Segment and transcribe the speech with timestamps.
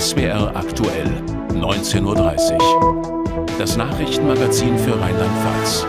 [0.00, 1.06] SWR aktuell,
[1.50, 3.46] 19.30 Uhr.
[3.58, 5.86] Das Nachrichtenmagazin für Rheinland-Pfalz.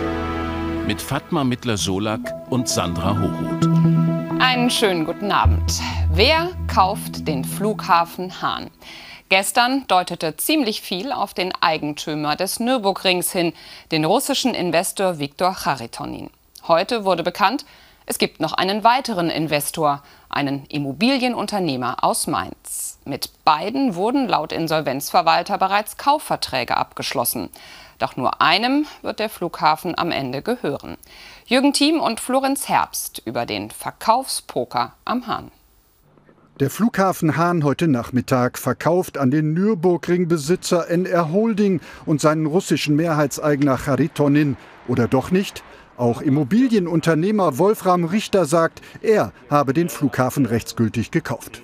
[0.86, 2.20] Mit Fatma Mittler-Solak
[2.50, 4.42] und Sandra Hochhuth.
[4.42, 5.80] Einen schönen guten Abend.
[6.12, 8.70] Wer kauft den Flughafen Hahn?
[9.30, 13.54] Gestern deutete ziemlich viel auf den Eigentümer des Nürburgrings hin,
[13.94, 16.30] den russischen Investor Viktor Charitonin.
[16.68, 17.66] Heute wurde bekannt,
[18.06, 23.00] es gibt noch einen weiteren Investor, einen Immobilienunternehmer aus Mainz.
[23.06, 27.50] Mit beiden wurden laut Insolvenzverwalter bereits Kaufverträge abgeschlossen.
[28.00, 30.98] Doch nur einem wird der Flughafen am Ende gehören.
[31.46, 35.52] Jürgen Thiem und Florenz Herbst über den Verkaufspoker am Hahn.
[36.60, 43.78] Der Flughafen Hahn heute Nachmittag verkauft an den Nürburgring-Besitzer NR Holding und seinen russischen Mehrheitseigner
[43.78, 44.58] Charitonin.
[44.88, 45.64] Oder doch nicht?
[45.98, 51.62] Auch Immobilienunternehmer Wolfram Richter sagt, er habe den Flughafen rechtsgültig gekauft.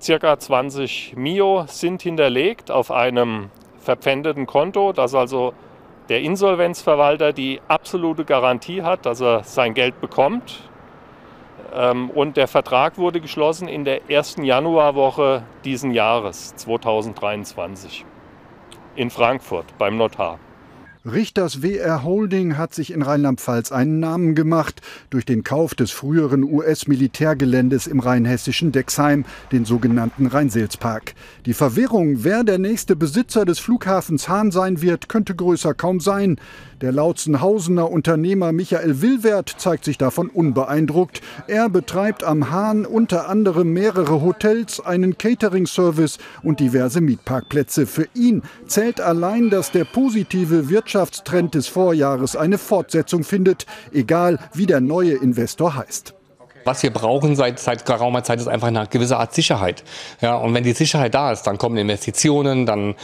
[0.00, 5.52] Circa 20 Mio sind hinterlegt auf einem verpfändeten Konto, das also
[6.08, 10.68] der Insolvenzverwalter die absolute Garantie hat, dass er sein Geld bekommt.
[11.72, 18.04] Ähm, und der Vertrag wurde geschlossen in der ersten Januarwoche diesen Jahres 2023
[18.96, 20.38] in Frankfurt beim Notar.
[21.06, 26.44] Richters WR Holding hat sich in Rheinland-Pfalz einen Namen gemacht durch den Kauf des früheren
[26.44, 31.14] US-Militärgeländes im rheinhessischen Dexheim, den sogenannten Rhein-Sels-Park.
[31.46, 36.36] Die Verwirrung, wer der nächste Besitzer des Flughafens Hahn sein wird, könnte größer kaum sein.
[36.80, 41.20] Der Lautzenhausener Unternehmer Michael Willwert zeigt sich davon unbeeindruckt.
[41.46, 47.86] Er betreibt am Hahn unter anderem mehrere Hotels, einen Catering-Service und diverse Mietparkplätze.
[47.86, 54.64] Für ihn zählt allein, dass der positive Wirtschaftstrend des Vorjahres eine Fortsetzung findet, egal wie
[54.64, 56.14] der neue Investor heißt.
[56.64, 59.82] Was wir brauchen seit, seit geraumer Zeit ist einfach eine gewisse Art Sicherheit.
[60.20, 62.94] Ja, und wenn die Sicherheit da ist, dann kommen Investitionen, dann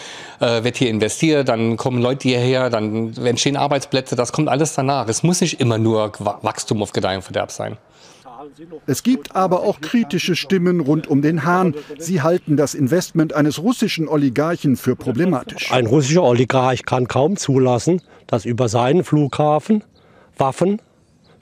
[0.41, 5.09] äh, wird hier investiert, dann kommen Leute hierher, dann entstehen Arbeitsplätze, das kommt alles danach.
[5.09, 7.77] Es muss nicht immer nur Wachstum auf Gedeih und Verderb sein.
[8.87, 11.75] Es gibt aber auch kritische Stimmen rund um den Hahn.
[11.99, 15.73] Sie halten das Investment eines russischen Oligarchen für problematisch.
[15.73, 19.83] Ein russischer Oligarch kann kaum zulassen, dass über seinen Flughafen
[20.39, 20.81] Waffen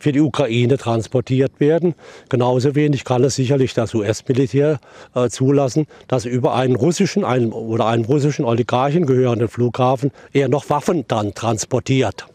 [0.04, 1.94] für die Ukraine transportiert werden.
[2.28, 4.78] Genauso wenig kann es sicherlich das US-Militär
[5.14, 10.68] äh, zulassen, dass über einen russischen einen, oder einen russischen Oligarchen gehörenden Flughafen er noch
[10.68, 12.26] Waffen dann transportiert.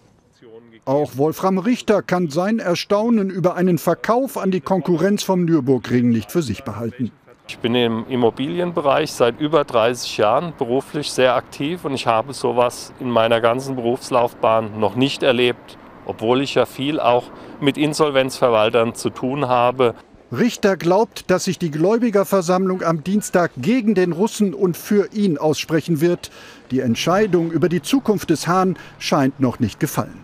[0.85, 6.31] Auch Wolfram Richter kann sein Erstaunen über einen Verkauf an die Konkurrenz vom Nürburgring nicht
[6.31, 7.11] für sich behalten.
[7.47, 12.93] Ich bin im Immobilienbereich seit über 30 Jahren beruflich sehr aktiv und ich habe sowas
[12.99, 17.25] in meiner ganzen Berufslaufbahn noch nicht erlebt obwohl ich ja viel auch
[17.59, 19.95] mit Insolvenzverwaltern zu tun habe.
[20.31, 26.01] Richter glaubt, dass sich die Gläubigerversammlung am Dienstag gegen den Russen und für ihn aussprechen
[26.01, 26.29] wird.
[26.69, 30.23] Die Entscheidung über die Zukunft des Hahn scheint noch nicht gefallen.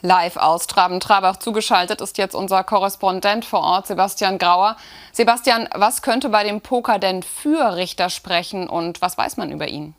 [0.00, 4.76] Live aus Traben-Trabach zugeschaltet ist jetzt unser Korrespondent vor Ort, Sebastian Grauer.
[5.12, 9.66] Sebastian, was könnte bei dem Poker denn für Richter sprechen und was weiß man über
[9.66, 9.94] ihn?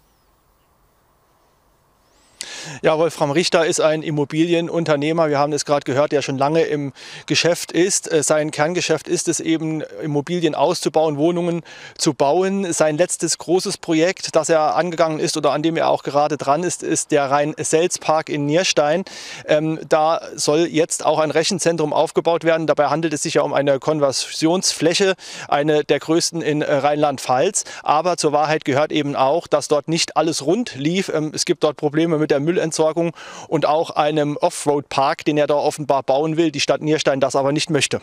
[2.82, 5.30] Ja, Wolfram Richter ist ein Immobilienunternehmer.
[5.30, 6.94] Wir haben es gerade gehört, der schon lange im
[7.26, 8.12] Geschäft ist.
[8.12, 11.62] Äh, sein Kerngeschäft ist es eben, Immobilien auszubauen, Wohnungen
[11.98, 12.72] zu bauen.
[12.74, 16.64] Sein letztes großes Projekt, das er angegangen ist oder an dem er auch gerade dran
[16.64, 19.06] ist, ist der Rhein-Selz-Park in Nierstein.
[19.48, 22.68] Ähm, da soll jetzt auch ein Rechenzentrum aufgebaut werden.
[22.68, 25.16] Dabei handelt es sich ja um eine Konversionsfläche,
[25.48, 27.64] eine der größten in äh, Rheinland-Pfalz.
[27.84, 31.10] Aber zur Wahrheit gehört eben auch, dass dort nicht alles rund lief.
[31.14, 33.12] Ähm, es gibt dort Probleme mit der Müllentsorgung
[33.48, 36.52] und auch einem Offroad-Park, den er da offenbar bauen will.
[36.52, 38.02] Die Stadt Nierstein das aber nicht möchte.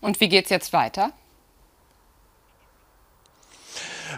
[0.00, 1.10] Und wie geht es jetzt weiter?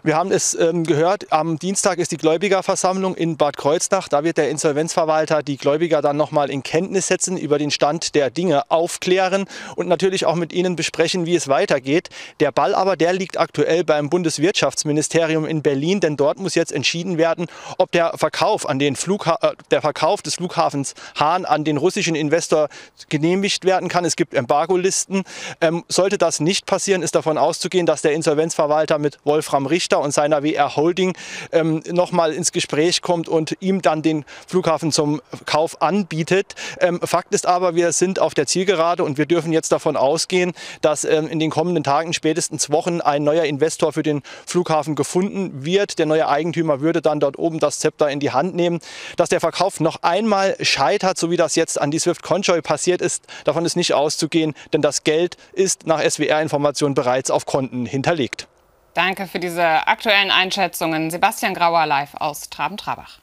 [0.03, 4.09] Wir haben es ähm, gehört, am Dienstag ist die Gläubigerversammlung in Bad Kreuznach.
[4.09, 8.31] Da wird der Insolvenzverwalter die Gläubiger dann nochmal in Kenntnis setzen, über den Stand der
[8.31, 9.45] Dinge aufklären
[9.77, 12.09] und natürlich auch mit ihnen besprechen, wie es weitergeht.
[12.41, 17.19] Der Ball aber, der liegt aktuell beim Bundeswirtschaftsministerium in Berlin, denn dort muss jetzt entschieden
[17.19, 17.47] werden,
[17.79, 22.15] ob der Verkauf, an den Flugha äh, der Verkauf des Flughafens Hahn an den russischen
[22.15, 22.69] Investor
[23.09, 24.05] genehmigt werden kann.
[24.05, 25.23] Es gibt Embargolisten.
[25.61, 30.01] Ähm, sollte das nicht passieren, ist davon auszugehen, dass der Insolvenzverwalter mit Wolfram Richter Richter
[30.01, 31.17] und seiner WR Holding
[31.51, 36.55] ähm, nochmal ins Gespräch kommt und ihm dann den Flughafen zum Kauf anbietet.
[36.79, 40.53] Ähm, Fakt ist aber, wir sind auf der Zielgerade und wir dürfen jetzt davon ausgehen,
[40.83, 45.65] dass ähm, in den kommenden Tagen, spätestens Wochen, ein neuer Investor für den Flughafen gefunden
[45.65, 45.99] wird.
[45.99, 48.79] Der neue Eigentümer würde dann dort oben das Zepter in die Hand nehmen.
[49.17, 53.03] Dass der Verkauf noch einmal scheitert, so wie das jetzt an die Swift Conjoy passiert
[53.03, 58.47] ist, davon ist nicht auszugehen, denn das Geld ist nach SWR-Informationen bereits auf Konten hinterlegt.
[58.95, 61.11] Danke für diese aktuellen Einschätzungen.
[61.11, 63.21] Sebastian Grauer live aus Traben-Trabach.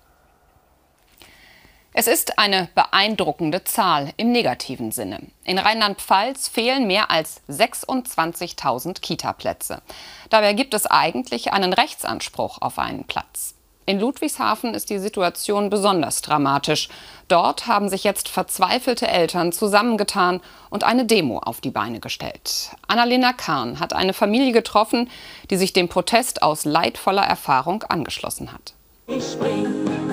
[1.94, 5.22] Es ist eine beeindruckende Zahl im negativen Sinne.
[5.44, 9.82] In Rheinland-Pfalz fehlen mehr als 26.000 Kita-Plätze.
[10.30, 13.54] Dabei gibt es eigentlich einen Rechtsanspruch auf einen Platz.
[13.90, 16.90] In Ludwigshafen ist die Situation besonders dramatisch.
[17.28, 22.70] Dort haben sich jetzt verzweifelte Eltern zusammengetan und eine Demo auf die Beine gestellt.
[22.88, 25.10] Annalena Kahn hat eine Familie getroffen,
[25.50, 28.76] die sich dem Protest aus leidvoller Erfahrung angeschlossen hat.
[29.08, 29.66] Ich spring,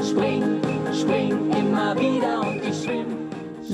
[0.02, 0.46] spring,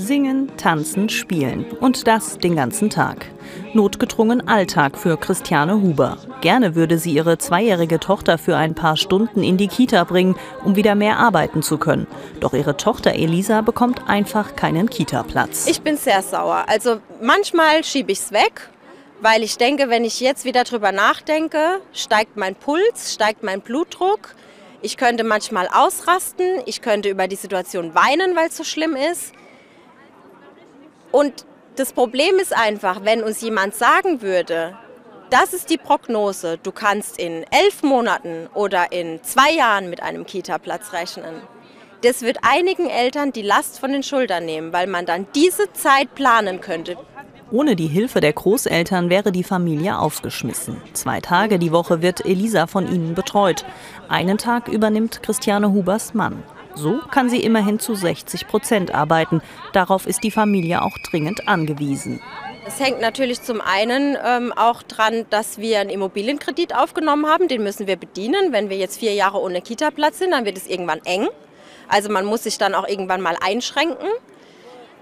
[0.03, 1.65] Singen, tanzen, spielen.
[1.79, 3.25] Und das den ganzen Tag.
[3.73, 6.17] Notgedrungen Alltag für Christiane Huber.
[6.41, 10.35] Gerne würde sie ihre zweijährige Tochter für ein paar Stunden in die Kita bringen,
[10.65, 12.05] um wieder mehr arbeiten zu können.
[12.41, 15.67] Doch ihre Tochter Elisa bekommt einfach keinen Kita-Platz.
[15.67, 16.65] Ich bin sehr sauer.
[16.67, 18.69] Also manchmal schiebe ich es weg,
[19.21, 24.35] weil ich denke, wenn ich jetzt wieder drüber nachdenke, steigt mein Puls, steigt mein Blutdruck.
[24.81, 29.33] Ich könnte manchmal ausrasten, ich könnte über die Situation weinen, weil es so schlimm ist.
[31.13, 31.45] Und
[31.75, 34.75] das Problem ist einfach, wenn uns jemand sagen würde,
[35.29, 40.25] das ist die Prognose, du kannst in elf Monaten oder in zwei Jahren mit einem
[40.25, 41.35] Kita-Platz rechnen.
[42.01, 46.15] Das wird einigen Eltern die Last von den Schultern nehmen, weil man dann diese Zeit
[46.15, 46.97] planen könnte.
[47.51, 50.81] Ohne die Hilfe der Großeltern wäre die Familie aufgeschmissen.
[50.93, 53.65] Zwei Tage die Woche wird Elisa von ihnen betreut.
[54.09, 56.41] Einen Tag übernimmt Christiane Hubers Mann.
[56.75, 59.41] So kann sie immerhin zu 60 Prozent arbeiten.
[59.73, 62.19] Darauf ist die Familie auch dringend angewiesen.
[62.65, 67.47] Es hängt natürlich zum einen ähm, auch dran, dass wir einen Immobilienkredit aufgenommen haben.
[67.47, 68.53] Den müssen wir bedienen.
[68.53, 71.27] Wenn wir jetzt vier Jahre ohne Kita-Platz sind, dann wird es irgendwann eng.
[71.89, 74.07] Also man muss sich dann auch irgendwann mal einschränken.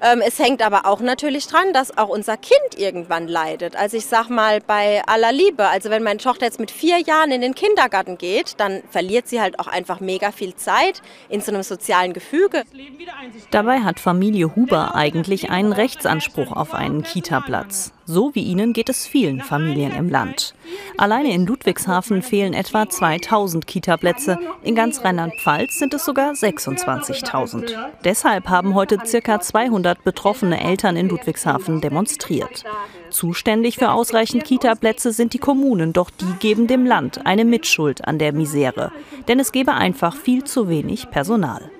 [0.01, 3.75] Ähm, es hängt aber auch natürlich dran, dass auch unser Kind irgendwann leidet.
[3.75, 7.31] Also ich sag mal bei aller Liebe, also wenn meine Tochter jetzt mit vier Jahren
[7.31, 11.51] in den Kindergarten geht, dann verliert sie halt auch einfach mega viel Zeit in so
[11.51, 12.63] einem sozialen Gefüge.
[13.51, 17.93] Dabei hat Familie Huber eigentlich einen Rechtsanspruch auf einen Kita-Platz.
[18.13, 20.53] So wie ihnen geht es vielen Familien im Land.
[20.97, 24.37] Alleine in Ludwigshafen fehlen etwa 2000 Kita-Plätze.
[24.63, 27.73] In ganz Rheinland-Pfalz sind es sogar 26.000.
[28.03, 32.65] Deshalb haben heute circa 200 betroffene Eltern in Ludwigshafen demonstriert.
[33.11, 38.19] Zuständig für ausreichend Kita-Plätze sind die Kommunen, doch die geben dem Land eine Mitschuld an
[38.19, 38.91] der Misere.
[39.29, 41.71] Denn es gebe einfach viel zu wenig Personal.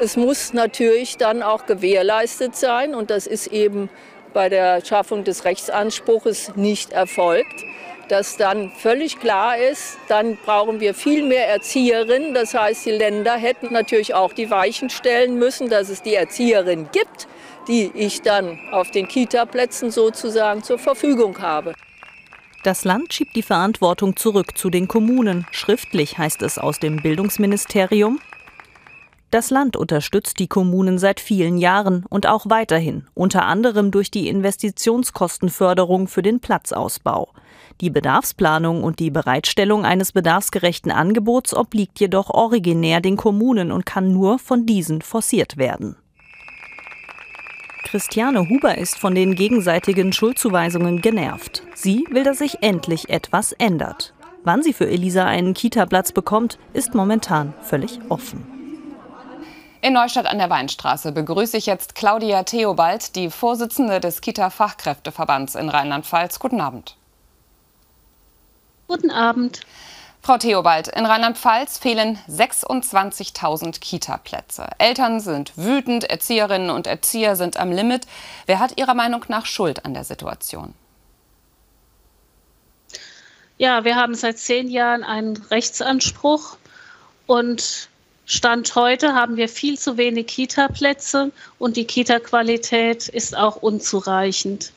[0.00, 3.88] Es muss natürlich dann auch gewährleistet sein und das ist eben
[4.32, 7.64] bei der Schaffung des Rechtsanspruches nicht erfolgt,
[8.08, 12.34] dass dann völlig klar ist, dann brauchen wir viel mehr Erzieherinnen.
[12.34, 16.88] Das heißt, die Länder hätten natürlich auch die Weichen stellen müssen, dass es die Erzieherin
[16.92, 17.28] gibt,
[17.68, 21.74] die ich dann auf den Kita-Plätzen sozusagen zur Verfügung habe.
[22.64, 25.46] Das Land schiebt die Verantwortung zurück zu den Kommunen.
[25.50, 28.20] Schriftlich heißt es aus dem Bildungsministerium,
[29.32, 34.28] das Land unterstützt die Kommunen seit vielen Jahren und auch weiterhin, unter anderem durch die
[34.28, 37.32] Investitionskostenförderung für den Platzausbau.
[37.80, 44.12] Die Bedarfsplanung und die Bereitstellung eines bedarfsgerechten Angebots obliegt jedoch originär den Kommunen und kann
[44.12, 45.96] nur von diesen forciert werden.
[47.84, 51.62] Christiane Huber ist von den gegenseitigen Schuldzuweisungen genervt.
[51.74, 54.12] Sie will, dass sich endlich etwas ändert.
[54.44, 58.61] Wann sie für Elisa einen Kita-Platz bekommt, ist momentan völlig offen.
[59.84, 65.68] In Neustadt an der Weinstraße begrüße ich jetzt Claudia Theobald, die Vorsitzende des Kita-Fachkräfteverbands in
[65.68, 66.38] Rheinland-Pfalz.
[66.38, 66.96] Guten Abend.
[68.86, 69.62] Guten Abend.
[70.20, 74.68] Frau Theobald, in Rheinland-Pfalz fehlen 26.000 Kita-Plätze.
[74.78, 78.06] Eltern sind wütend, Erzieherinnen und Erzieher sind am Limit.
[78.46, 80.74] Wer hat Ihrer Meinung nach Schuld an der Situation?
[83.58, 86.56] Ja, wir haben seit zehn Jahren einen Rechtsanspruch
[87.26, 87.88] und
[88.32, 94.72] Stand heute haben wir viel zu wenig Kita-Plätze und die Kita-Qualität ist auch unzureichend.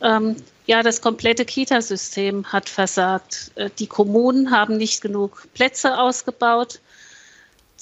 [0.00, 3.52] Ähm, ja, das komplette Kitasystem hat versagt.
[3.56, 6.80] Äh, die Kommunen haben nicht genug Plätze ausgebaut.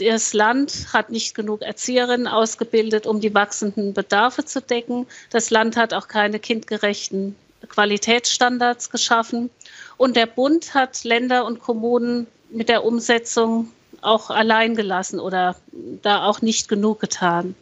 [0.00, 5.07] Das Land hat nicht genug Erzieherinnen ausgebildet, um die wachsenden Bedarfe zu decken.
[5.31, 7.37] Das Land hat auch keine kindgerechten
[7.69, 9.49] Qualitätsstandards geschaffen.
[9.97, 13.71] Und der Bund hat Länder und Kommunen mit der Umsetzung
[14.02, 15.57] auch allein gelassen oder
[16.02, 17.55] da auch nicht genug getan.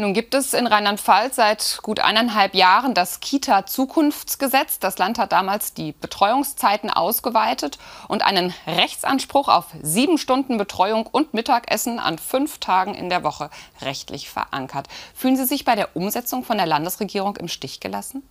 [0.00, 4.78] Nun gibt es in Rheinland-Pfalz seit gut eineinhalb Jahren das Kita-Zukunftsgesetz.
[4.78, 11.34] Das Land hat damals die Betreuungszeiten ausgeweitet und einen Rechtsanspruch auf sieben Stunden Betreuung und
[11.34, 13.50] Mittagessen an fünf Tagen in der Woche
[13.82, 14.86] rechtlich verankert.
[15.14, 18.22] Fühlen Sie sich bei der Umsetzung von der Landesregierung im Stich gelassen?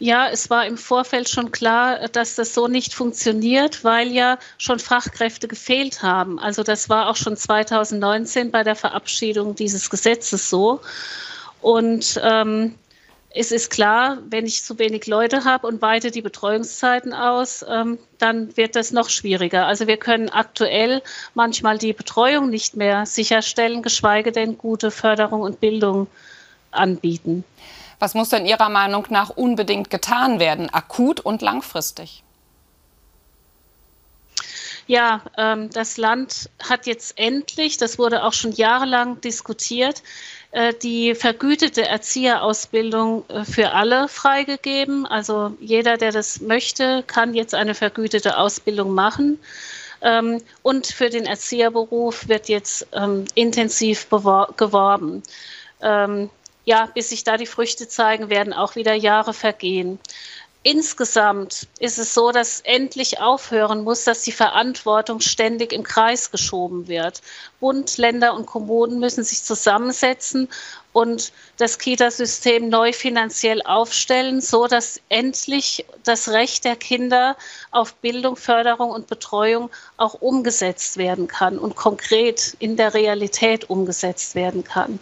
[0.00, 4.78] Ja, es war im Vorfeld schon klar, dass das so nicht funktioniert, weil ja schon
[4.78, 6.38] Fachkräfte gefehlt haben.
[6.38, 10.80] Also das war auch schon 2019 bei der Verabschiedung dieses Gesetzes so.
[11.60, 12.76] Und ähm,
[13.30, 17.98] es ist klar, wenn ich zu wenig Leute habe und weite die Betreuungszeiten aus, ähm,
[18.18, 19.66] dann wird das noch schwieriger.
[19.66, 21.02] Also wir können aktuell
[21.34, 26.06] manchmal die Betreuung nicht mehr sicherstellen, geschweige denn gute Förderung und Bildung
[26.70, 27.44] anbieten.
[27.98, 32.22] Was muss denn Ihrer Meinung nach unbedingt getan werden, akut und langfristig?
[34.88, 40.02] Ja, ähm, das Land hat jetzt endlich, das wurde auch schon jahrelang diskutiert,
[40.50, 45.04] äh, die vergütete Erzieherausbildung äh, für alle freigegeben.
[45.04, 49.38] Also jeder, der das möchte, kann jetzt eine vergütete Ausbildung machen.
[50.00, 55.22] Ähm, und für den Erzieherberuf wird jetzt ähm, intensiv geworben.
[55.82, 56.30] Ähm,
[56.68, 59.98] ja, bis sich da die Früchte zeigen, werden auch wieder Jahre vergehen.
[60.62, 66.86] Insgesamt ist es so, dass endlich aufhören muss, dass die Verantwortung ständig im Kreis geschoben
[66.86, 67.22] wird.
[67.58, 70.50] Bund, Länder und Kommunen müssen sich zusammensetzen
[70.92, 77.38] und das Kitasystem neu finanziell aufstellen, so dass endlich das Recht der Kinder
[77.70, 84.34] auf Bildung, Förderung und Betreuung auch umgesetzt werden kann und konkret in der Realität umgesetzt
[84.34, 84.98] werden kann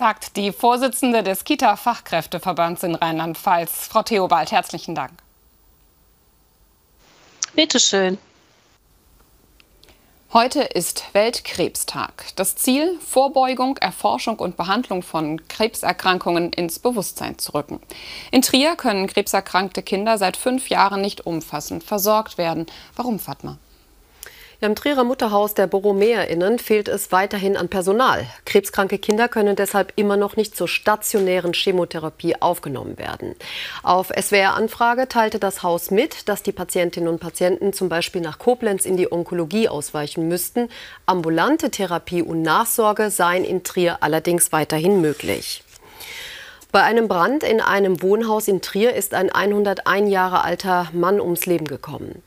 [0.00, 3.86] sagt die Vorsitzende des Kita-Fachkräfteverbands in Rheinland-Pfalz.
[3.88, 5.12] Frau Theobald, herzlichen Dank.
[7.54, 8.16] Bitte schön.
[10.32, 12.24] Heute ist Weltkrebstag.
[12.36, 17.78] Das Ziel, Vorbeugung, Erforschung und Behandlung von Krebserkrankungen ins Bewusstsein zu rücken.
[18.30, 22.64] In Trier können krebserkrankte Kinder seit fünf Jahren nicht umfassend versorgt werden.
[22.96, 23.58] Warum, Fatma?
[24.62, 28.26] Im Trierer Mutterhaus der BorromäerInnen fehlt es weiterhin an Personal.
[28.44, 33.36] Krebskranke Kinder können deshalb immer noch nicht zur stationären Chemotherapie aufgenommen werden.
[33.82, 38.84] Auf SWR-Anfrage teilte das Haus mit, dass die Patientinnen und Patienten zum Beispiel nach Koblenz
[38.84, 40.68] in die Onkologie ausweichen müssten.
[41.06, 45.64] Ambulante Therapie und Nachsorge seien in Trier allerdings weiterhin möglich.
[46.70, 51.46] Bei einem Brand in einem Wohnhaus in Trier ist ein 101 Jahre alter Mann ums
[51.46, 52.22] Leben gekommen.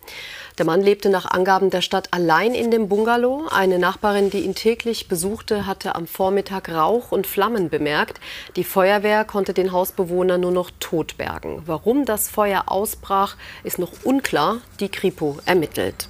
[0.60, 3.48] Der Mann lebte nach Angaben der Stadt allein in dem Bungalow.
[3.50, 8.20] Eine Nachbarin, die ihn täglich besuchte, hatte am Vormittag Rauch und Flammen bemerkt.
[8.56, 11.64] Die Feuerwehr konnte den Hausbewohner nur noch tot bergen.
[11.66, 14.58] Warum das Feuer ausbrach, ist noch unklar.
[14.80, 16.08] Die Kripo ermittelt.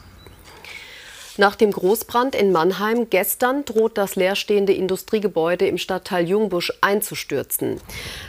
[1.38, 7.82] Nach dem Großbrand in Mannheim gestern droht das leerstehende Industriegebäude im Stadtteil Jungbusch einzustürzen.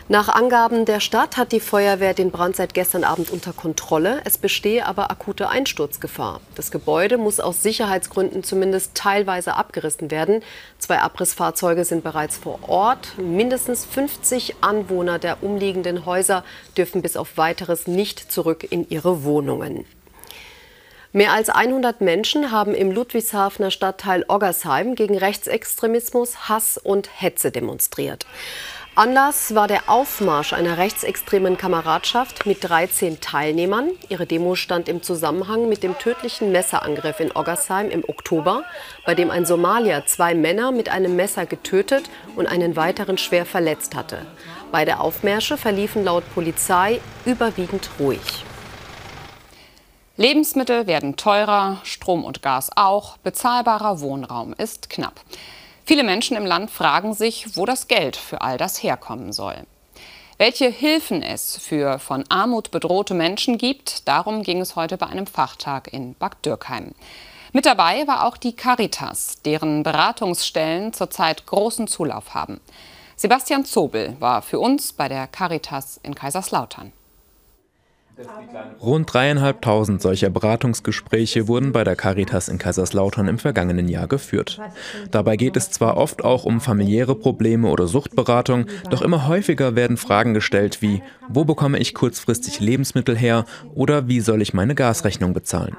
[0.09, 4.23] Nach Angaben der Stadt hat die Feuerwehr den Brand seit gestern Abend unter Kontrolle.
[4.25, 6.41] Es bestehe aber akute Einsturzgefahr.
[6.55, 10.43] Das Gebäude muss aus Sicherheitsgründen zumindest teilweise abgerissen werden.
[10.79, 13.19] Zwei Abrissfahrzeuge sind bereits vor Ort.
[13.19, 16.43] Mindestens 50 Anwohner der umliegenden Häuser
[16.75, 19.85] dürfen bis auf weiteres nicht zurück in ihre Wohnungen.
[21.17, 28.27] Mehr als 100 Menschen haben im Ludwigshafener Stadtteil Oggersheim gegen Rechtsextremismus, Hass und Hetze demonstriert.
[28.97, 33.91] Anlass war der Aufmarsch einer rechtsextremen Kameradschaft mit 13 Teilnehmern.
[34.09, 38.65] Ihre Demo stand im Zusammenhang mit dem tödlichen Messerangriff in Oggersheim im Oktober,
[39.07, 43.95] bei dem ein Somalier zwei Männer mit einem Messer getötet und einen weiteren schwer verletzt
[43.95, 44.19] hatte.
[44.73, 48.45] Beide Aufmärsche verliefen laut Polizei überwiegend ruhig.
[50.17, 55.21] Lebensmittel werden teurer, Strom und Gas auch, bezahlbarer Wohnraum ist knapp.
[55.85, 59.57] Viele Menschen im Land fragen sich, wo das Geld für all das herkommen soll.
[60.39, 65.27] Welche Hilfen es für von Armut bedrohte Menschen gibt, darum ging es heute bei einem
[65.27, 66.93] Fachtag in Bad Dürkheim.
[67.53, 72.61] Mit dabei war auch die Caritas, deren Beratungsstellen zurzeit großen Zulauf haben.
[73.17, 76.93] Sebastian Zobel war für uns bei der Caritas in Kaiserslautern.
[78.81, 84.61] Rund dreieinhalbtausend solcher Beratungsgespräche wurden bei der Caritas in Kaiserslautern im vergangenen Jahr geführt.
[85.11, 89.97] Dabei geht es zwar oft auch um familiäre Probleme oder Suchtberatung, doch immer häufiger werden
[89.97, 95.33] Fragen gestellt wie, wo bekomme ich kurzfristig Lebensmittel her oder wie soll ich meine Gasrechnung
[95.33, 95.77] bezahlen?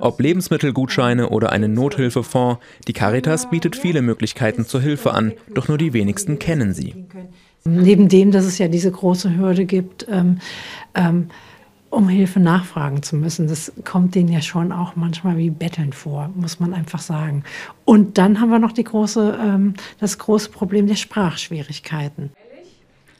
[0.00, 5.76] Ob Lebensmittelgutscheine oder einen Nothilfefonds, die Caritas bietet viele Möglichkeiten zur Hilfe an, doch nur
[5.76, 7.06] die wenigsten kennen sie.
[7.64, 10.38] Neben dem, dass es ja diese große Hürde gibt, ähm,
[10.94, 11.30] ähm,
[11.90, 13.48] um Hilfe nachfragen zu müssen.
[13.48, 17.44] Das kommt denen ja schon auch manchmal wie Betteln vor, muss man einfach sagen.
[17.84, 22.30] Und dann haben wir noch große, ähm, das große Problem der Sprachschwierigkeiten.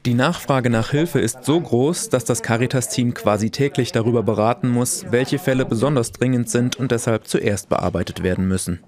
[0.06, 5.06] Die Nachfrage nach Hilfe ist so groß, dass das Caritas-Team quasi täglich darüber beraten muss,
[5.10, 8.80] welche Fälle besonders dringend sind und deshalb zuerst bearbeitet werden müssen.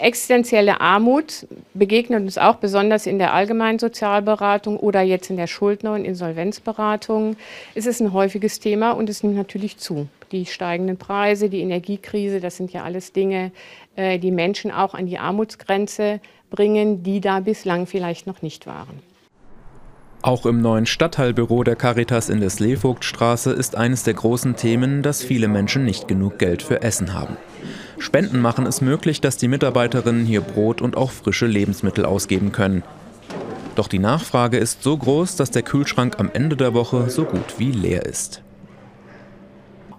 [0.00, 5.94] Existenzielle Armut begegnet uns auch besonders in der allgemeinen Sozialberatung oder jetzt in der Schuldner-
[5.94, 7.36] und Insolvenzberatung.
[7.74, 10.08] Es ist ein häufiges Thema und es nimmt natürlich zu.
[10.30, 13.50] Die steigenden Preise, die Energiekrise, das sind ja alles Dinge,
[13.96, 19.02] äh, die Menschen auch an die Armutsgrenze bringen, die da bislang vielleicht noch nicht waren.
[20.22, 25.22] Auch im neuen Stadtteilbüro der Caritas in der Sleevogtstraße ist eines der großen Themen, dass
[25.22, 27.36] viele Menschen nicht genug Geld für Essen haben.
[27.98, 32.82] Spenden machen es möglich, dass die Mitarbeiterinnen hier Brot und auch frische Lebensmittel ausgeben können.
[33.74, 37.58] Doch die Nachfrage ist so groß, dass der Kühlschrank am Ende der Woche so gut
[37.58, 38.42] wie leer ist.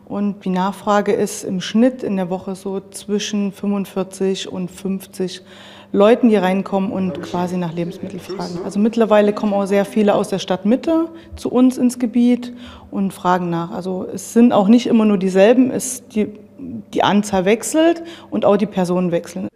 [0.06, 5.44] Und die Nachfrage ist im Schnitt in der Woche so zwischen 45 und 50
[5.91, 8.60] Leuten, die reinkommen und quasi nach Lebensmitteln fragen.
[8.63, 12.53] Also mittlerweile kommen auch sehr viele aus der Stadtmitte zu uns ins Gebiet
[12.91, 13.72] und fragen nach.
[13.72, 16.27] Also es sind auch nicht immer nur dieselben, es, die,
[16.60, 19.48] die Anzahl wechselt und auch die Personen wechseln.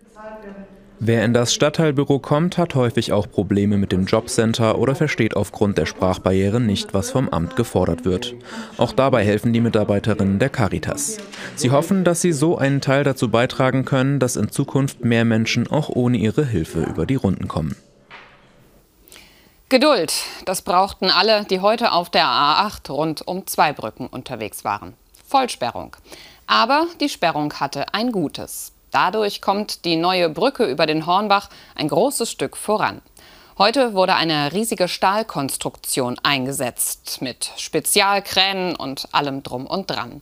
[1.06, 5.78] Wer in das Stadtteilbüro kommt, hat häufig auch Probleme mit dem Jobcenter oder versteht aufgrund
[5.78, 8.36] der Sprachbarriere nicht, was vom Amt gefordert wird.
[8.78, 11.18] Auch dabei helfen die Mitarbeiterinnen der Caritas.
[11.58, 15.70] Sie hoffen, dass sie so einen Teil dazu beitragen können, dass in Zukunft mehr Menschen
[15.70, 17.76] auch ohne ihre Hilfe über die Runden kommen.
[19.68, 20.14] Geduld,
[20.46, 24.94] das brauchten alle, die heute auf der A8 rund um Zweibrücken unterwegs waren.
[25.28, 25.98] Vollsperrung.
[26.48, 28.74] Aber die Sperrung hatte ein Gutes.
[28.92, 33.02] Dadurch kommt die neue Brücke über den Hornbach ein großes Stück voran.
[33.58, 40.22] Heute wurde eine riesige Stahlkonstruktion eingesetzt mit Spezialkränen und allem drum und dran.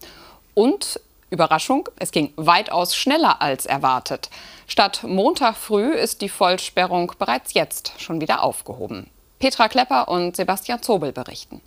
[0.54, 1.00] Und
[1.30, 4.30] Überraschung, es ging weitaus schneller als erwartet.
[4.68, 9.10] Statt Montag früh ist die Vollsperrung bereits jetzt schon wieder aufgehoben.
[9.40, 11.62] Petra Klepper und Sebastian Zobel berichten.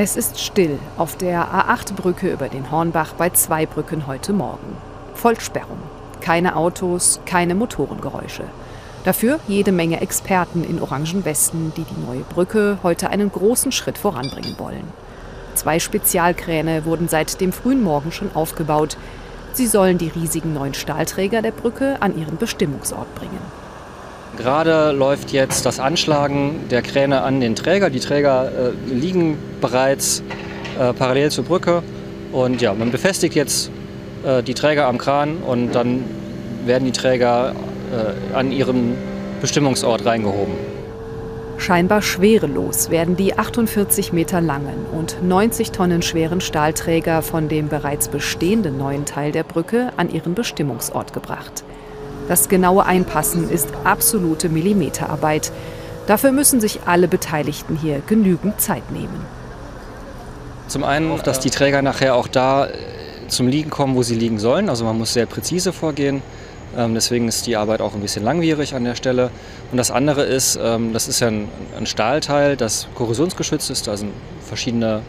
[0.00, 4.76] Es ist still auf der A8-Brücke über den Hornbach bei Zweibrücken heute Morgen.
[5.14, 5.80] Vollsperrung.
[6.20, 8.44] Keine Autos, keine Motorengeräusche.
[9.02, 13.98] Dafür jede Menge Experten in orangen Westen, die die neue Brücke heute einen großen Schritt
[13.98, 14.86] voranbringen wollen.
[15.56, 18.96] Zwei Spezialkräne wurden seit dem frühen Morgen schon aufgebaut.
[19.52, 23.40] Sie sollen die riesigen neuen Stahlträger der Brücke an ihren Bestimmungsort bringen.
[24.38, 27.90] Gerade läuft jetzt das Anschlagen der Kräne an den Träger.
[27.90, 30.22] Die Träger äh, liegen bereits
[30.78, 31.82] äh, parallel zur Brücke.
[32.30, 33.68] Und ja, man befestigt jetzt
[34.24, 36.04] äh, die Träger am Kran und dann
[36.64, 37.52] werden die Träger
[37.92, 38.96] äh, an ihren
[39.40, 40.54] Bestimmungsort reingehoben.
[41.56, 48.06] Scheinbar schwerelos werden die 48 Meter langen und 90 Tonnen schweren Stahlträger von dem bereits
[48.06, 51.64] bestehenden neuen Teil der Brücke an ihren Bestimmungsort gebracht.
[52.28, 55.50] Das genaue Einpassen ist absolute Millimeterarbeit.
[56.06, 59.26] Dafür müssen sich alle Beteiligten hier genügend Zeit nehmen.
[60.68, 62.68] Zum einen, dass die Träger nachher auch da
[63.28, 64.68] zum Liegen kommen, wo sie liegen sollen.
[64.68, 66.22] Also man muss sehr präzise vorgehen.
[66.76, 69.30] Ähm, deswegen ist die Arbeit auch ein bisschen langwierig an der Stelle.
[69.70, 73.86] Und das andere ist, ähm, das ist ja ein, ein, Stahlteil, das korrosionsgeschützt ist.
[73.86, 74.12] Da sind
[74.42, 75.02] verschiedene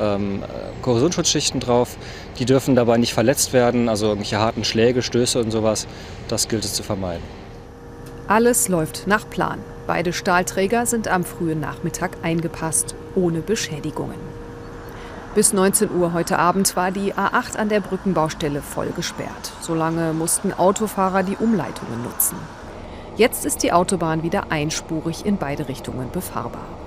[0.00, 0.42] ähm,
[0.82, 1.96] Korrosionsschutzschichten drauf.
[2.38, 5.86] Die dürfen dabei nicht verletzt werden, also irgendwelche harten Schläge, Stöße und sowas.
[6.28, 7.22] Das gilt es zu vermeiden.
[8.26, 9.58] Alles läuft nach Plan.
[9.86, 14.18] Beide Stahlträger sind am frühen Nachmittag eingepasst, ohne Beschädigungen.
[15.34, 19.52] Bis 19 Uhr heute Abend war die A8 an der Brückenbaustelle voll gesperrt.
[19.60, 22.36] Solange mussten Autofahrer die Umleitungen nutzen.
[23.16, 26.77] Jetzt ist die Autobahn wieder einspurig in beide Richtungen befahrbar.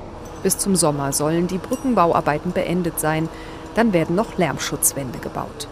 [0.43, 3.30] Bis zum Sommer sollen die Brückenbauarbeiten beendet sein.
[3.75, 5.67] Dann werden noch Lärmschutzwände gebaut.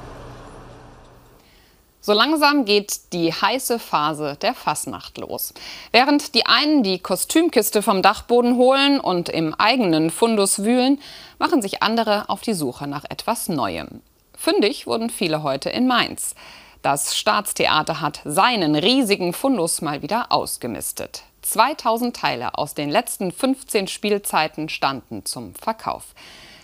[2.01, 5.53] So langsam geht die heiße Phase der Fasnacht los.
[5.91, 10.99] Während die einen die Kostümkiste vom Dachboden holen und im eigenen Fundus wühlen,
[11.39, 14.01] machen sich andere auf die Suche nach etwas Neuem.
[14.35, 16.35] Fündig wurden viele heute in Mainz.
[16.81, 21.23] Das Staatstheater hat seinen riesigen Fundus mal wieder ausgemistet.
[21.41, 26.13] 2000 Teile aus den letzten 15 Spielzeiten standen zum Verkauf.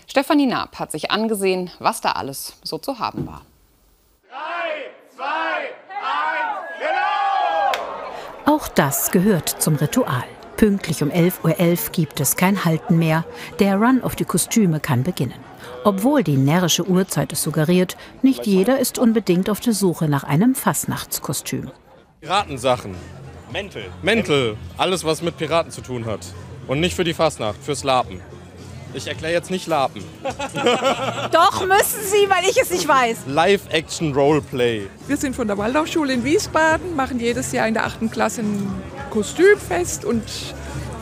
[0.06, 3.42] Stefanie Naab hat sich angesehen, was da alles so zu haben war.
[8.46, 10.24] Auch das gehört zum Ritual.
[10.56, 13.24] Pünktlich um 11.11 Uhr .11 gibt es kein Halten mehr.
[13.58, 15.34] Der Run auf die Kostüme kann beginnen.
[15.84, 20.54] Obwohl die närrische Uhrzeit es suggeriert, nicht jeder ist unbedingt auf der Suche nach einem
[20.54, 21.70] Fastnachtskostüm.
[22.20, 22.94] Piratensachen.
[23.52, 23.84] Mäntel.
[24.02, 24.56] Mäntel.
[24.76, 26.20] Alles, was mit Piraten zu tun hat.
[26.66, 28.20] Und nicht für die Fastnacht, fürs Lapen.
[28.92, 30.02] Ich erkläre jetzt nicht Lapen.
[31.32, 33.18] Doch, müssen Sie, weil ich es nicht weiß.
[33.26, 34.86] Live-Action-Roleplay.
[35.06, 38.10] Wir sind von der Waldorfschule in Wiesbaden, machen jedes Jahr in der 8.
[38.10, 40.22] Klasse ein Kostümfest und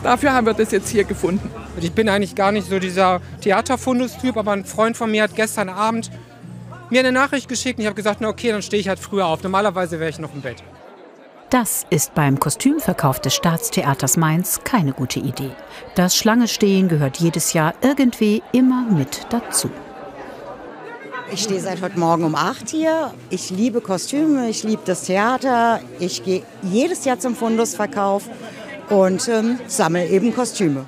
[0.03, 1.51] dafür haben wir das jetzt hier gefunden.
[1.81, 5.69] Ich bin eigentlich gar nicht so dieser Theaterfundus-Typ, aber ein Freund von mir hat gestern
[5.69, 6.11] Abend
[6.91, 9.27] mir eine Nachricht geschickt und ich habe gesagt, na okay, dann stehe ich halt früher
[9.27, 9.43] auf.
[9.43, 10.63] Normalerweise wäre ich noch im Bett.
[11.55, 15.53] Das ist beim Kostümverkauf des Staatstheaters Mainz keine gute Idee.
[15.95, 19.71] Das Schlangestehen gehört jedes Jahr irgendwie immer mit dazu.
[21.31, 23.15] Ich stehe seit heute Morgen um 8 hier.
[23.31, 25.79] Ich liebe Kostüme, ich liebe das Theater.
[26.01, 28.29] Ich gehe jedes Jahr zum Fundusverkauf
[28.91, 30.87] und ähm, sammle eben Kostüme.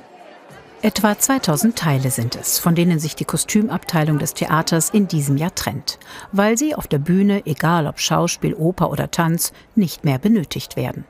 [0.86, 5.52] Etwa 2000 Teile sind es, von denen sich die Kostümabteilung des Theaters in diesem Jahr
[5.52, 5.98] trennt,
[6.30, 11.04] weil sie auf der Bühne, egal ob Schauspiel, Oper oder Tanz, nicht mehr benötigt werden.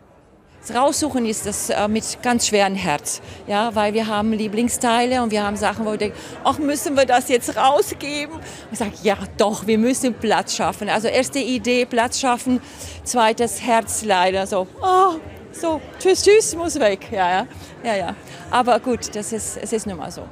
[0.66, 5.30] Das Raussuchen ist das äh, mit ganz schwerem Herz, ja, weil wir haben Lieblingsteile und
[5.30, 8.34] wir haben Sachen, wo wir denken, ach, müssen wir das jetzt rausgeben?
[8.72, 10.88] Ich sage, ja, doch, wir müssen Platz schaffen.
[10.88, 12.62] Also erste Idee, Platz schaffen,
[13.04, 15.16] zweites Herz leider so, oh,
[15.60, 17.46] so, tschüss, tschüss, muss weg, ja, ja,
[17.82, 18.14] ja, ja.
[18.50, 20.22] Aber gut, das ist, es ist nun mal so.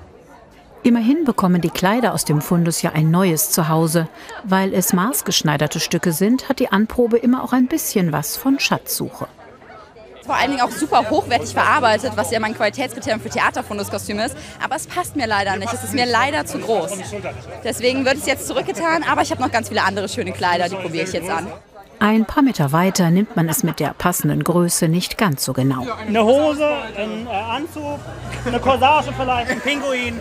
[0.85, 4.07] Immerhin bekommen die Kleider aus dem Fundus ja ein neues Zuhause.
[4.43, 9.27] Weil es maßgeschneiderte Stücke sind, hat die Anprobe immer auch ein bisschen was von Schatzsuche.
[10.27, 14.37] Vor allen Dingen auch super hochwertig verarbeitet, was ja mein Qualitätskriterium für Theaterfunduskostüm ist.
[14.63, 15.73] Aber es passt mir leider nicht.
[15.73, 16.93] Es ist mir leider zu groß.
[17.63, 19.05] Deswegen wird es jetzt zurückgetan.
[19.05, 21.47] Aber ich habe noch ganz viele andere schöne Kleider, die probiere ich jetzt an.
[22.05, 25.87] Ein paar Meter weiter nimmt man es mit der passenden Größe nicht ganz so genau.
[26.07, 27.99] Eine Hose, ein äh, Anzug,
[28.45, 30.21] eine Corsage vielleicht, ein Pinguin,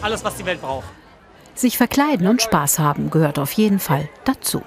[0.00, 0.86] alles, was die Welt braucht.
[1.54, 4.62] Sich verkleiden und Spaß haben gehört auf jeden Fall dazu.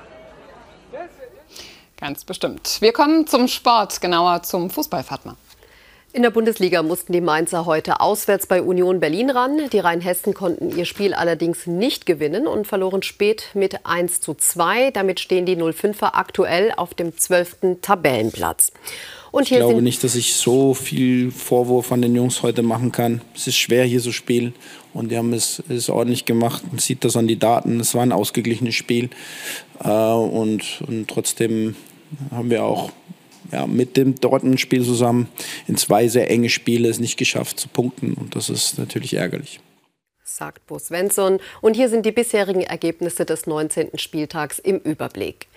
[1.98, 2.78] Ganz bestimmt.
[2.80, 5.38] Wir kommen zum Sport, genauer zum Fußball, Fatma.
[6.14, 9.70] In der Bundesliga mussten die Mainzer heute auswärts bei Union Berlin ran.
[9.72, 14.92] Die Rheinhessen konnten ihr Spiel allerdings nicht gewinnen und verloren spät mit 1 zu 2.
[14.92, 17.80] Damit stehen die 05er aktuell auf dem 12.
[17.82, 18.74] Tabellenplatz.
[19.32, 23.22] Und ich glaube nicht, dass ich so viel Vorwurf an den Jungs heute machen kann.
[23.34, 24.54] Es ist schwer, hier zu spielen.
[24.94, 26.64] Und die haben es, es ordentlich gemacht.
[26.70, 27.80] Man sieht das an die Daten.
[27.80, 29.12] Es war ein ausgeglichenes Spiel.
[29.82, 31.78] Äh, und, und trotzdem
[32.32, 32.92] haben wir auch
[33.52, 35.28] ja, mit dem Dortmund-Spiel zusammen
[35.68, 38.14] in zwei sehr enge Spiele es nicht geschafft zu punkten.
[38.14, 39.60] Und das ist natürlich ärgerlich.
[40.24, 41.40] Sagt Bo Svensson.
[41.62, 43.98] Und hier sind die bisherigen Ergebnisse des 19.
[43.98, 45.48] Spieltags im Überblick.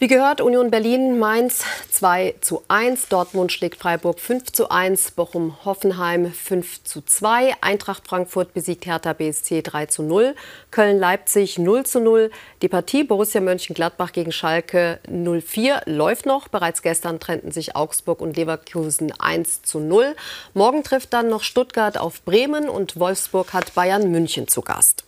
[0.00, 5.56] Wie gehört, Union Berlin Mainz 2 zu 1, Dortmund schlägt Freiburg 5 zu 1, Bochum
[5.64, 10.34] Hoffenheim 5 zu 2, Eintracht Frankfurt besiegt Hertha BSC 3 zu 0,
[10.72, 12.32] Köln Leipzig 0 zu 0.
[12.60, 16.48] Die Partie Borussia Mönchengladbach gegen Schalke 04 läuft noch.
[16.48, 20.16] Bereits gestern trennten sich Augsburg und Leverkusen 1 zu 0.
[20.54, 25.04] Morgen trifft dann noch Stuttgart auf Bremen und Wolfsburg hat Bayern München zu Gast.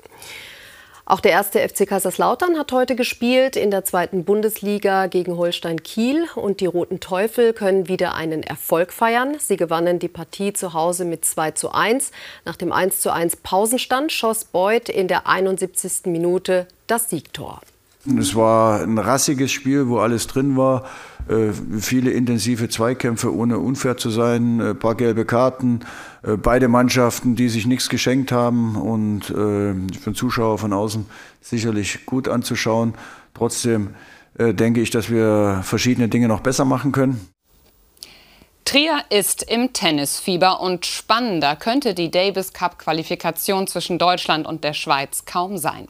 [1.09, 6.27] Auch der erste FC Kaiserslautern hat heute gespielt in der zweiten Bundesliga gegen Holstein Kiel
[6.35, 9.37] und die Roten Teufel können wieder einen Erfolg feiern.
[9.39, 12.11] Sie gewannen die Partie zu Hause mit 2 zu 1.
[12.45, 16.07] Nach dem 1 zu 1 Pausenstand schoss Beuth in der 71.
[16.07, 17.61] Minute das Siegtor.
[18.19, 20.87] Es war ein rassiges Spiel, wo alles drin war.
[21.29, 25.81] Äh, viele intensive Zweikämpfe, ohne unfair zu sein, ein äh, paar gelbe Karten.
[26.27, 31.07] Äh, beide Mannschaften, die sich nichts geschenkt haben und für den Zuschauer von außen
[31.41, 32.95] sicherlich gut anzuschauen.
[33.35, 33.95] Trotzdem
[34.39, 37.27] denke ich, dass wir verschiedene Dinge noch besser machen können.
[38.67, 44.73] Trier ist im Tennisfieber und spannender könnte die Davis Cup Qualifikation zwischen Deutschland und der
[44.73, 45.87] Schweiz kaum sein.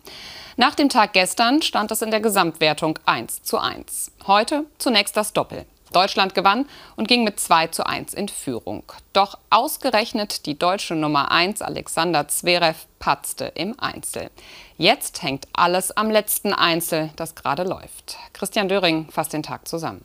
[0.59, 4.12] Nach dem Tag gestern stand es in der Gesamtwertung 1 zu 1.
[4.27, 5.64] Heute zunächst das Doppel.
[5.92, 8.83] Deutschland gewann und ging mit 2 zu 1 in Führung.
[9.12, 14.31] Doch ausgerechnet die deutsche Nummer 1 Alexander Zverev patzte im Einzel.
[14.79, 18.16] Jetzt hängt alles am letzten Einzel, das gerade läuft.
[18.33, 20.05] Christian Döring fasst den Tag zusammen.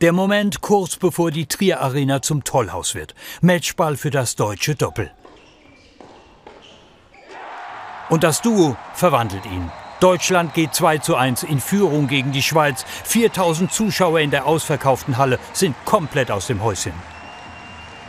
[0.00, 3.14] Der Moment kurz bevor die Trier Arena zum Tollhaus wird.
[3.40, 5.10] Matchball für das deutsche Doppel.
[8.10, 9.70] Und das Duo verwandelt ihn.
[10.04, 12.84] Deutschland geht 2 zu 1 in Führung gegen die Schweiz.
[13.04, 16.92] 4000 Zuschauer in der ausverkauften Halle sind komplett aus dem Häuschen.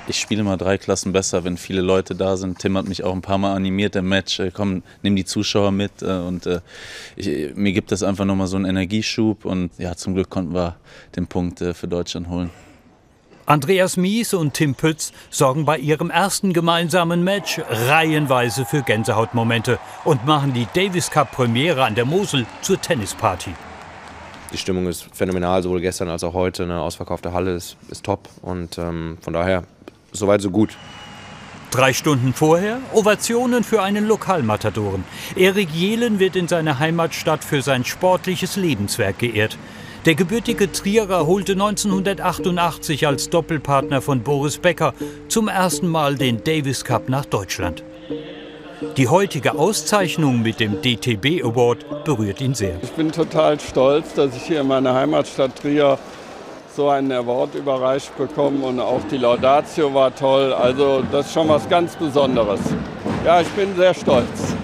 [0.06, 2.60] Ich spiele mal drei Klassen besser, wenn viele Leute da sind.
[2.60, 4.42] Tim hat mich auch ein paar Mal animiert im Match.
[4.42, 6.02] Äh, komm, nimm die Zuschauer mit.
[6.02, 6.60] Äh, und äh,
[7.16, 9.46] ich, mir gibt das einfach nochmal so einen Energieschub.
[9.46, 10.76] Und ja, zum Glück konnten wir
[11.16, 12.50] den Punkt für Deutschland holen.
[13.48, 20.26] Andreas Mies und Tim Pütz sorgen bei ihrem ersten gemeinsamen Match reihenweise für Gänsehautmomente und
[20.26, 23.54] machen die Davis Cup Premiere an der Mosel zur Tennisparty.
[24.52, 26.64] Die Stimmung ist phänomenal, sowohl gestern als auch heute.
[26.64, 29.64] Eine ausverkaufte Halle ist, ist top und ähm, von daher
[30.12, 30.76] soweit so gut.
[31.70, 35.04] Drei Stunden vorher Ovationen für einen Lokalmatadoren.
[35.36, 39.56] Erik Jelen wird in seiner Heimatstadt für sein sportliches Lebenswerk geehrt.
[40.06, 44.94] Der gebürtige Trierer holte 1988 als Doppelpartner von Boris Becker
[45.30, 47.84] zum ersten Mal den Davis Cup nach Deutschland.
[48.98, 52.78] Die heutige Auszeichnung mit dem DTB Award berührt ihn sehr.
[52.84, 55.98] Ich bin total stolz, dass ich hier in meiner Heimatstadt Trier
[56.76, 60.54] so einen Award überreicht bekommen und auch die Laudatio war toll.
[60.54, 62.60] Also das ist schon was ganz Besonderes.
[63.26, 64.56] Ja, ich bin sehr stolz.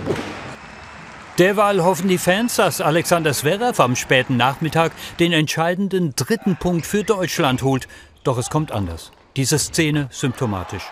[1.38, 7.04] Derweil hoffen die Fans, dass Alexander Zverev am späten Nachmittag den entscheidenden dritten Punkt für
[7.04, 7.88] Deutschland holt.
[8.24, 9.12] Doch es kommt anders.
[9.38, 10.84] Diese Szene symptomatisch.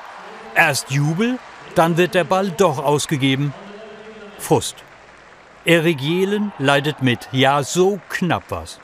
[0.55, 1.37] Erst Jubel,
[1.75, 3.53] dann wird der Ball doch ausgegeben.
[4.37, 4.77] Frust.
[5.65, 7.27] Erik Jelen leidet mit.
[7.33, 8.79] Ja, so knapp war's.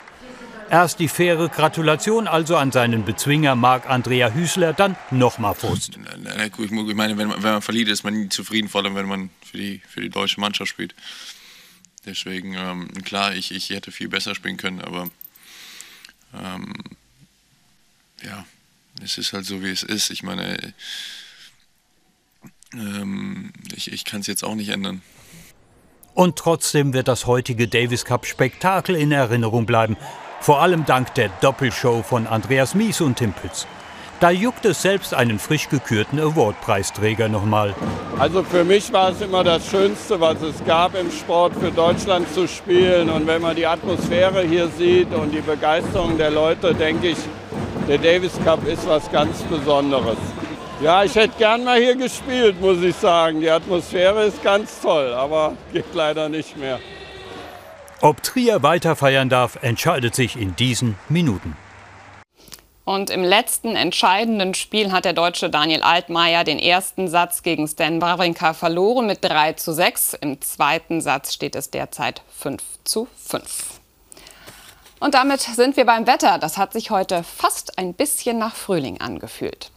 [0.69, 5.97] Erst die faire Gratulation also an seinen Bezwinger Marc-Andrea Hüßler, dann nochmal Frust.
[5.97, 9.29] Ich meine, wenn man, wenn man verliert, ist man nie zufrieden, vor allem wenn man
[9.43, 10.93] für die, für die deutsche Mannschaft spielt.
[12.05, 15.09] Deswegen, ähm, klar, ich, ich hätte viel besser spielen können, aber
[16.33, 16.73] ähm,
[18.23, 18.45] ja,
[19.03, 20.09] es ist halt so, wie es ist.
[20.11, 20.73] Ich meine,
[22.73, 25.01] ähm, ich, ich kann es jetzt auch nicht ändern.
[26.13, 29.97] Und trotzdem wird das heutige Davis Cup Spektakel in Erinnerung bleiben.
[30.39, 33.67] Vor allem dank der Doppelshow von Andreas Mies und Tim Pütz.
[34.25, 37.75] Da juckt es selbst einen frisch gekürten Award-Preisträger nochmal.
[38.17, 42.33] Also für mich war es immer das Schönste, was es gab im Sport, für Deutschland
[42.33, 43.11] zu spielen.
[43.11, 47.17] Und wenn man die Atmosphäre hier sieht und die Begeisterung der Leute, denke ich,
[47.87, 50.17] der Davis Cup ist was ganz Besonderes.
[50.81, 53.41] Ja, ich hätte gern mal hier gespielt, muss ich sagen.
[53.41, 56.79] Die Atmosphäre ist ganz toll, aber geht leider nicht mehr.
[58.01, 61.55] Ob Trier weiter feiern darf, entscheidet sich in diesen Minuten.
[62.85, 67.99] Und im letzten entscheidenden Spiel hat der Deutsche Daniel Altmaier den ersten Satz gegen Stan
[67.99, 70.13] Wawrinka verloren mit 3 zu 6.
[70.21, 73.79] Im zweiten Satz steht es derzeit 5 zu 5.
[74.99, 76.37] Und damit sind wir beim Wetter.
[76.37, 79.71] Das hat sich heute fast ein bisschen nach Frühling angefühlt.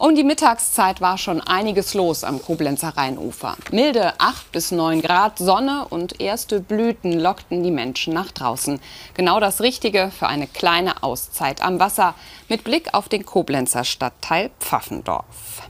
[0.00, 3.58] Um die Mittagszeit war schon einiges los am Koblenzer Rheinufer.
[3.70, 8.80] Milde 8 bis 9 Grad, Sonne und erste Blüten lockten die Menschen nach draußen.
[9.12, 12.14] Genau das Richtige für eine kleine Auszeit am Wasser
[12.48, 15.68] mit Blick auf den Koblenzer Stadtteil Pfaffendorf.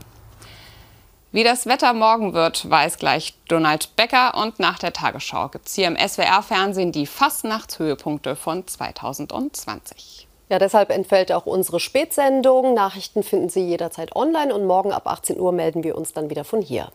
[1.33, 4.35] Wie das Wetter morgen wird, weiß gleich Donald Becker.
[4.35, 10.29] Und nach der Tagesschau gibt es hier im SWR-Fernsehen die Fastnachtshöhepunkte von 2020.
[10.51, 12.73] Ja, deshalb entfällt auch unsere Spätsendung.
[12.73, 16.43] Nachrichten finden Sie jederzeit online und morgen ab 18 Uhr melden wir uns dann wieder
[16.43, 16.91] von hier.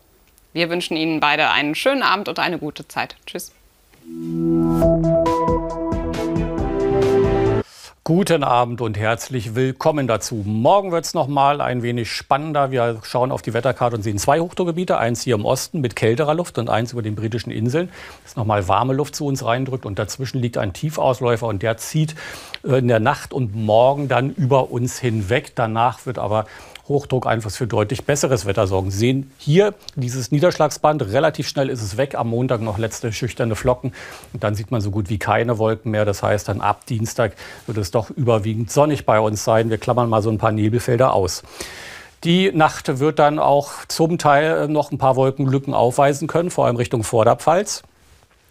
[0.53, 3.15] Wir wünschen Ihnen beide einen schönen Abend und eine gute Zeit.
[3.25, 3.51] Tschüss.
[8.07, 10.35] Guten Abend und herzlich willkommen dazu.
[10.45, 12.71] Morgen wird es noch mal ein wenig spannender.
[12.71, 14.97] Wir schauen auf die Wetterkarte und sehen zwei Hochdruckgebiete.
[14.97, 17.89] Eins hier im Osten mit kälterer Luft und eins über den britischen Inseln.
[18.23, 19.85] Das noch mal warme Luft zu uns reindrückt.
[19.85, 22.15] Und dazwischen liegt ein Tiefausläufer und der zieht
[22.63, 25.51] äh, in der Nacht und morgen dann über uns hinweg.
[25.55, 26.45] Danach wird aber
[26.87, 28.91] Hochdruck einfach für deutlich besseres Wetter sorgen.
[28.91, 32.15] Sie sehen hier dieses Niederschlagsband, relativ schnell ist es weg.
[32.15, 33.93] Am Montag noch letzte schüchterne Flocken
[34.33, 36.05] und dann sieht man so gut wie keine Wolken mehr.
[36.05, 37.33] Das heißt, dann ab Dienstag
[37.65, 39.69] wird es doch überwiegend sonnig bei uns sein.
[39.69, 41.43] Wir klammern mal so ein paar Nebelfelder aus.
[42.23, 46.75] Die Nacht wird dann auch zum Teil noch ein paar Wolkenlücken aufweisen können, vor allem
[46.75, 47.83] Richtung Vorderpfalz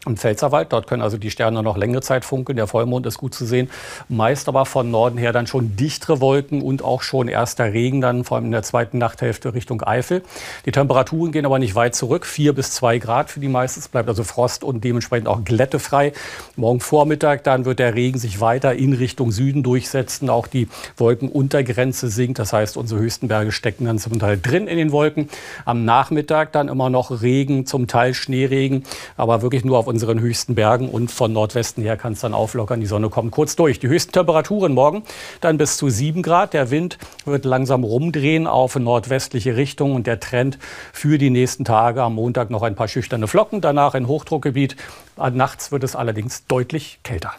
[0.06, 0.72] im Pfälzerwald.
[0.72, 2.56] Dort können also die Sterne noch längere Zeit funkeln.
[2.56, 3.70] Der Vollmond ist gut zu sehen.
[4.08, 8.24] Meist aber von Norden her dann schon dichtere Wolken und auch schon erster Regen dann
[8.24, 10.22] vor allem in der zweiten Nachthälfte Richtung Eifel.
[10.64, 12.26] Die Temperaturen gehen aber nicht weit zurück.
[12.26, 13.80] Vier bis zwei Grad für die meisten.
[13.80, 16.12] Es bleibt also Frost und dementsprechend auch glättefrei.
[16.56, 20.30] Morgen Vormittag dann wird der Regen sich weiter in Richtung Süden durchsetzen.
[20.30, 22.38] Auch die Wolkenuntergrenze sinkt.
[22.38, 25.28] Das heißt, unsere höchsten Berge stecken dann zum Teil drin in den Wolken.
[25.64, 28.84] Am Nachmittag dann immer noch Regen, zum Teil Schneeregen,
[29.16, 32.80] aber wirklich nur auf unseren höchsten Bergen und von Nordwesten her kann es dann auflockern.
[32.80, 33.78] Die Sonne kommt kurz durch.
[33.78, 35.04] Die höchsten Temperaturen morgen
[35.40, 36.52] dann bis zu 7 Grad.
[36.52, 40.58] Der Wind wird langsam rumdrehen auf nordwestliche Richtung und der Trend
[40.92, 44.76] für die nächsten Tage am Montag noch ein paar schüchterne Flocken, danach ein Hochdruckgebiet.
[45.16, 47.32] Nachts wird es allerdings deutlich kälter.